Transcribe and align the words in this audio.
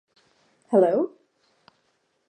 Hello? 0.71 1.13